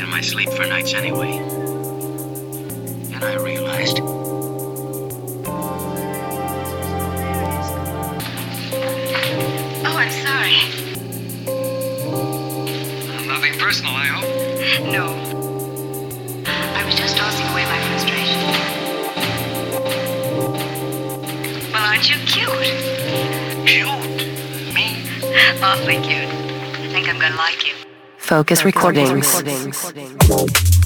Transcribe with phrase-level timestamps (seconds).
[0.00, 1.49] in my sleep for nights anyway.
[28.30, 28.36] You.
[28.36, 30.79] Focus Recordings.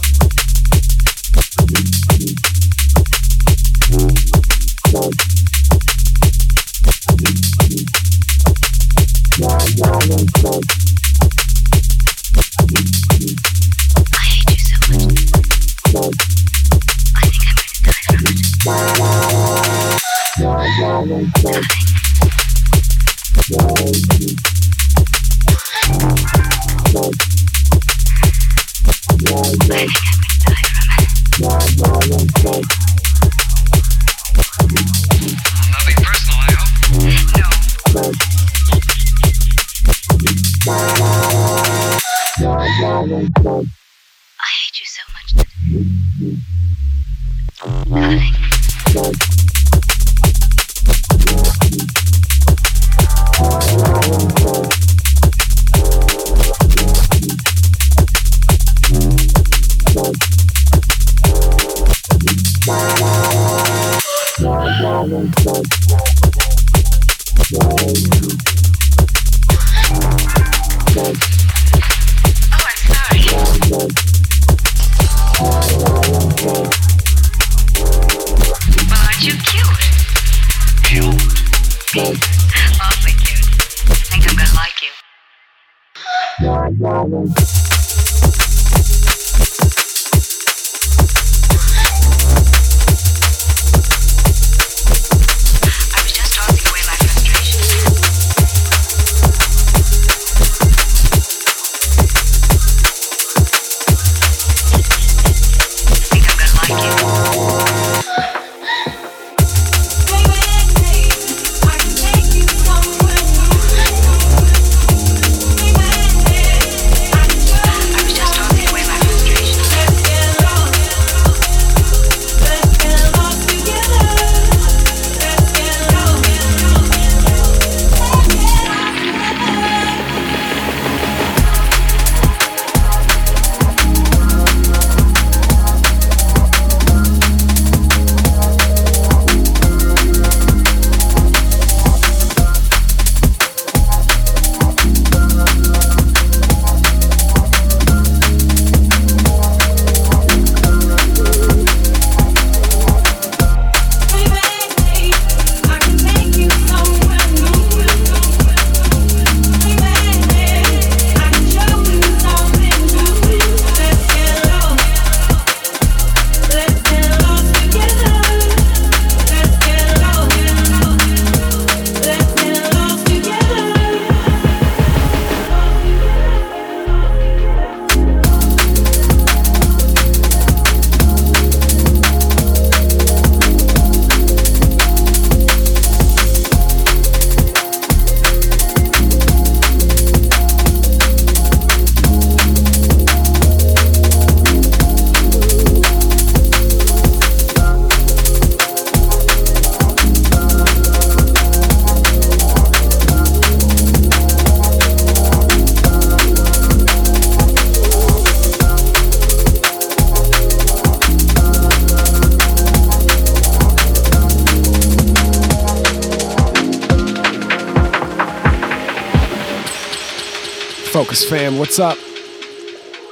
[221.14, 221.96] Focus fam, what's up?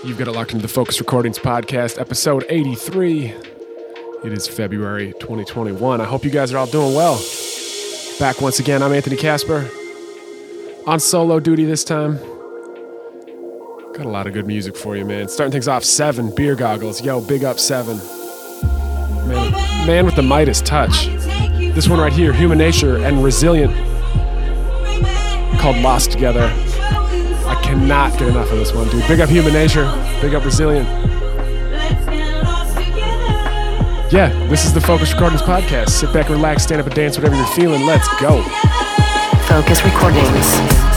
[0.04, 3.26] You've got it locked into the Focus Recordings Podcast, episode 83.
[4.25, 6.00] It is February 2021.
[6.00, 7.25] I hope you guys are all doing well.
[8.19, 9.70] Back once again, I'm Anthony Casper.
[10.84, 12.16] On solo duty this time.
[13.94, 15.28] Got a lot of good music for you, man.
[15.28, 17.05] Starting things off, Seven, Beer Goggles.
[17.05, 17.98] Yo, big up Seven.
[19.28, 19.52] Man,
[19.87, 21.06] man with the Midas touch.
[21.06, 23.72] This one right here, Human Nature and Resilient,
[25.60, 26.52] called Lost Together.
[27.82, 29.05] Cannot get enough of this one, dude.
[29.08, 29.82] Big up Human Nature.
[30.20, 30.87] Big up Resilient.
[34.12, 35.88] Yeah, this is the Focus Recordings Podcast.
[35.88, 37.84] Sit back, relax, stand up and dance, whatever you're feeling.
[37.84, 38.40] Let's go.
[39.49, 40.92] Focus Recordings.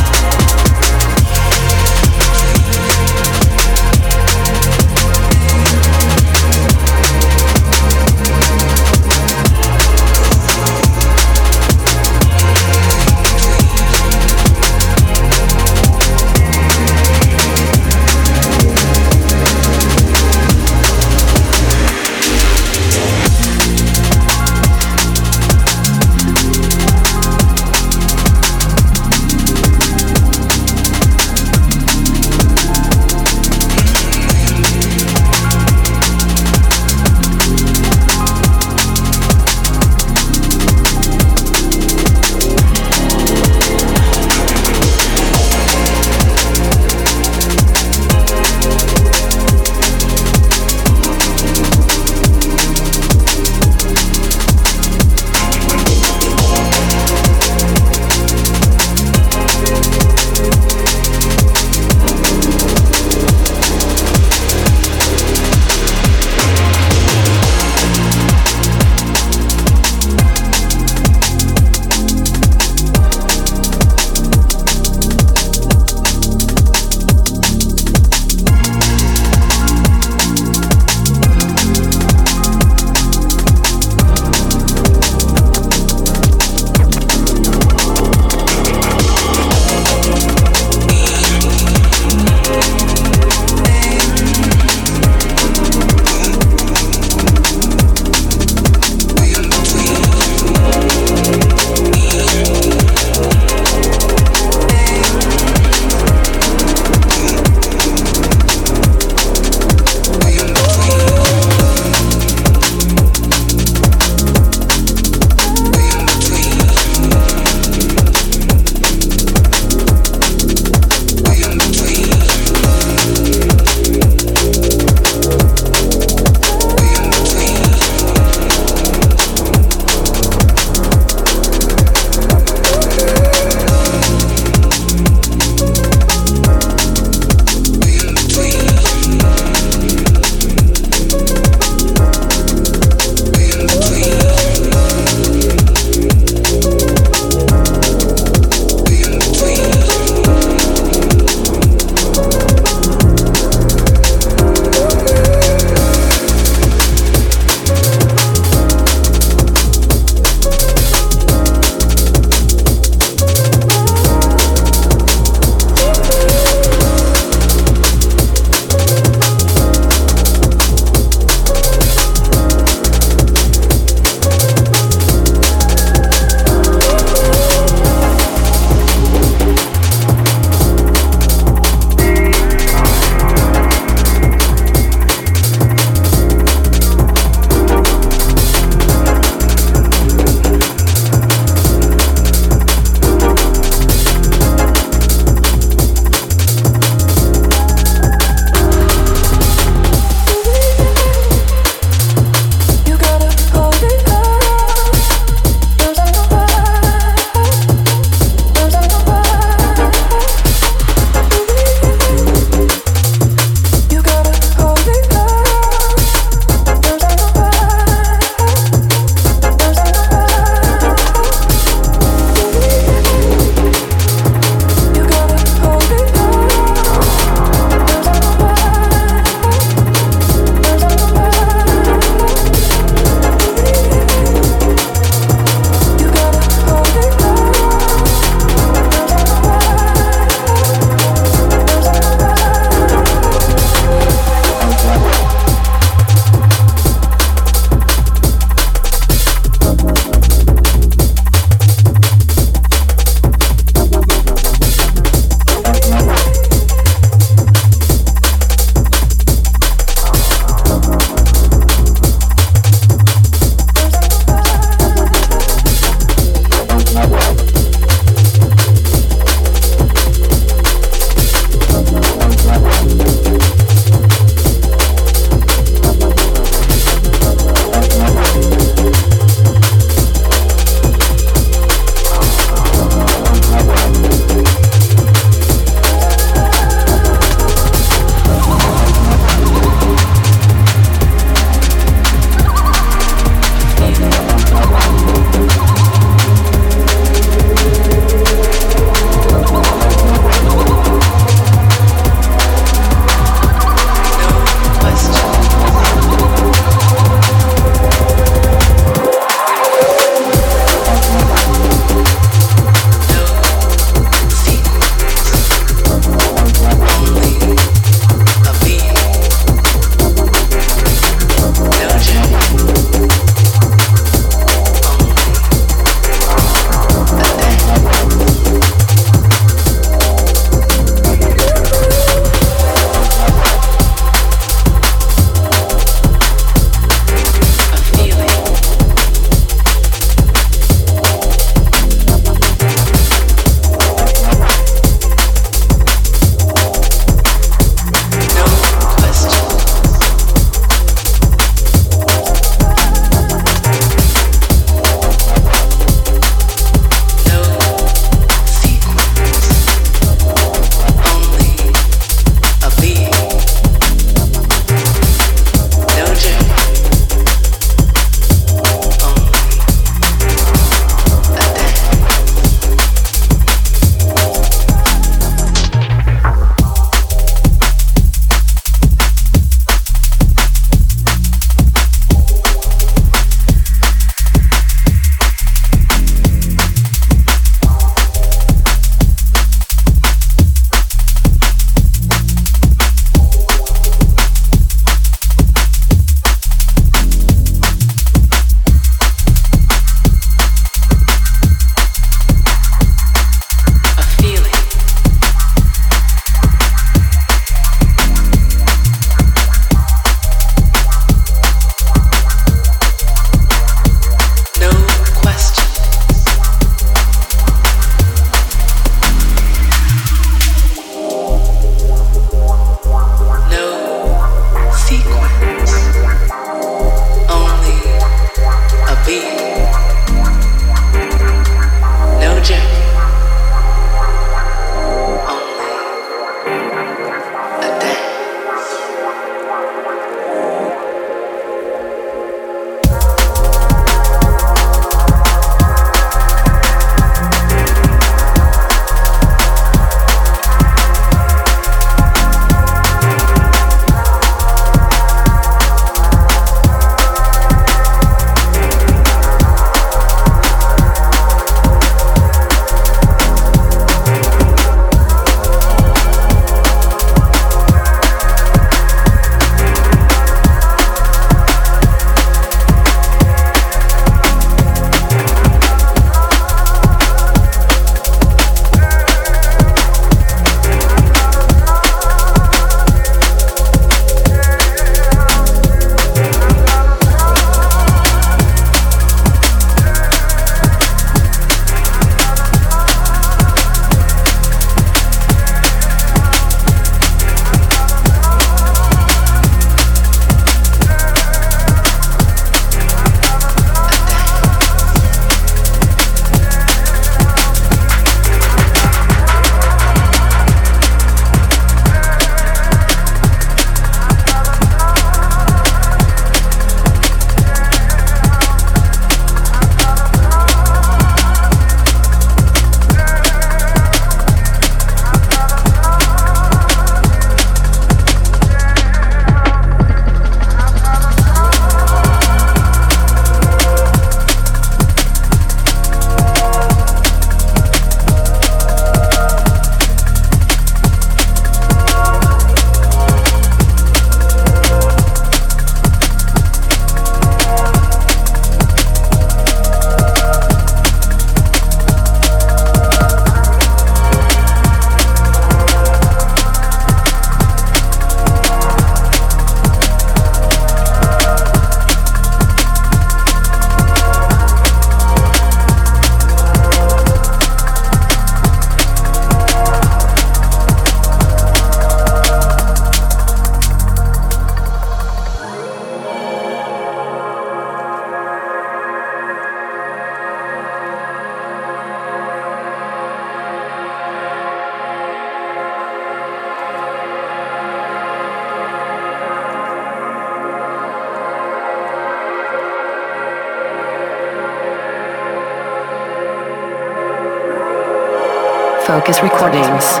[599.10, 600.00] Focus Recordings.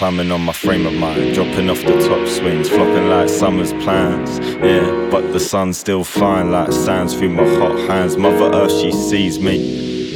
[0.00, 4.38] Climbing on my frame of mind, dropping off the top swings, flopping like summer's plans.
[4.64, 8.16] Yeah, but the sun's still fine, like sands through my hot hands.
[8.16, 9.58] Mother Earth, she sees me,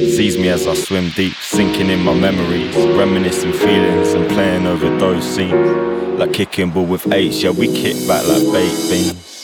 [0.09, 4.89] sees me as I swim deep, sinking in my memories, reminiscing feelings and playing over
[4.97, 6.19] those scenes.
[6.19, 9.34] Like kicking ball with H, yeah, we kick back like baked beans.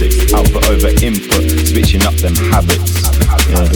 [0.00, 3.02] My output over input switching up them habits
[3.48, 3.68] yeah.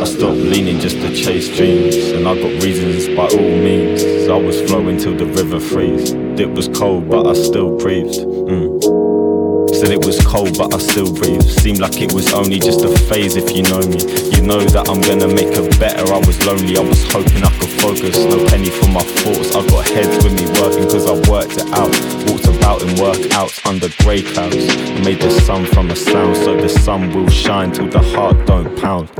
[0.00, 4.28] I stopped leaning just to chase dreams, and I got reasons by all means.
[4.28, 6.14] I was flowing till the river freezed.
[6.38, 8.20] It was cold, but I still breathed.
[8.20, 9.74] Mm.
[9.74, 11.42] Said it was cold, but I still breathe.
[11.42, 13.98] Seemed like it was only just a phase if you know me.
[14.30, 16.12] You know that I'm gonna make her better.
[16.12, 18.16] I was lonely, I was hoping I could focus.
[18.24, 19.54] No penny for my thoughts.
[19.54, 21.92] I've got heads with me working cause I worked it out.
[22.26, 24.64] Walked about in workouts under grey clouds.
[25.04, 28.74] Made the sun from a sound, so the sun will shine till the heart don't
[28.78, 29.10] pound.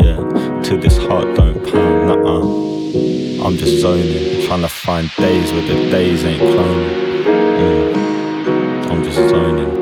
[0.00, 0.18] Yeah,
[0.62, 2.08] till this heart don't pound.
[2.08, 3.44] Nuh-uh.
[3.44, 7.24] I'm just zoning, trying to find days where the days ain't cloning.
[7.60, 9.77] Yeah, I'm just zoning.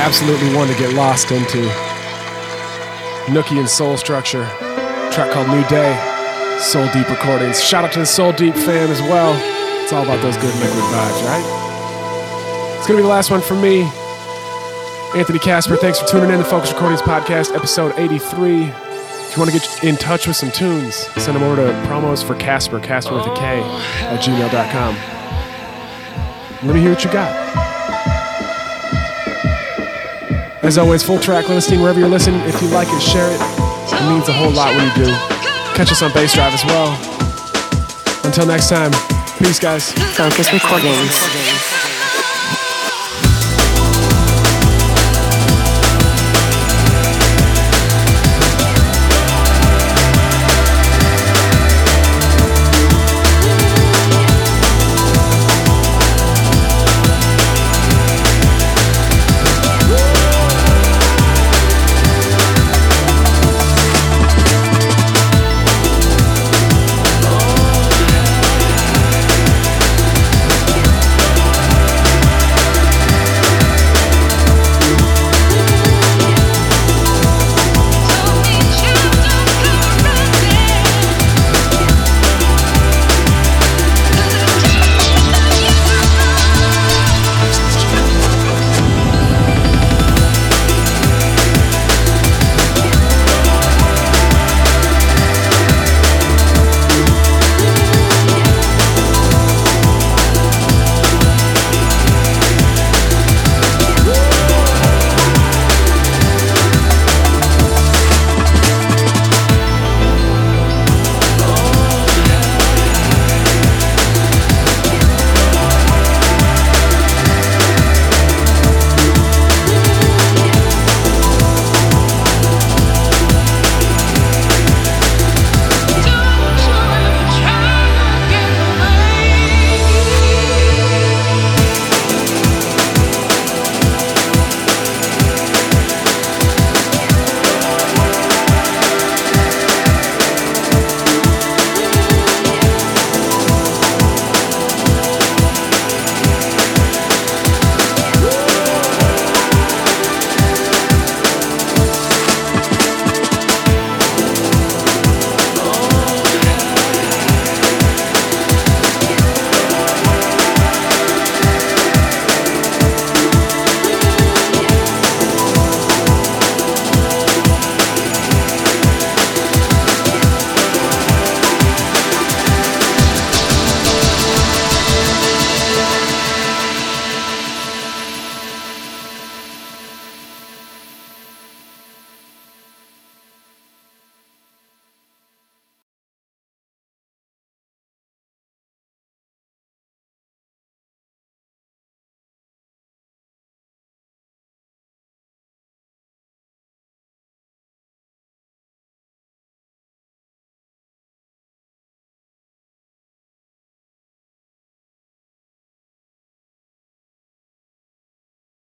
[0.00, 1.62] Absolutely one to get lost into.
[3.26, 4.44] Nookie and Soul Structure,
[5.12, 5.96] track called New Day,
[6.60, 7.62] Soul Deep Recordings.
[7.62, 9.34] Shout out to the Soul Deep fam as well.
[9.82, 12.76] It's all about those good liquid vibes, right?
[12.78, 13.82] It's gonna be the last one from me.
[15.14, 18.62] Anthony Kasper, thanks for tuning in to Focus Recordings Podcast, episode 83.
[18.62, 22.24] If you want to get in touch with some tunes, send them over to promos
[22.24, 25.13] for Kasper, Kasper with a K, at gmail.com.
[26.64, 27.30] Let me hear what you got.
[30.64, 32.40] As always, full track listing wherever you're listening.
[32.48, 33.38] If you like it, share it.
[33.92, 35.12] It means a whole lot when you do.
[35.74, 36.96] Catch us on Bass Drive as well.
[38.24, 38.92] Until next time,
[39.38, 39.92] peace, guys.
[40.16, 41.83] Focus Recordings.